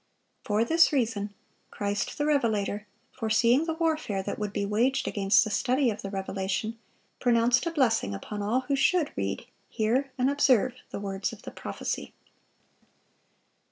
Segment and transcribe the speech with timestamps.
[0.43, 1.31] For this reason,
[1.69, 6.09] Christ the Revelator, foreseeing the warfare that would be waged against the study of the
[6.09, 6.79] Revelation,
[7.19, 11.51] pronounced a blessing upon all who should read, hear, and observe the words of the
[11.51, 12.13] prophecy.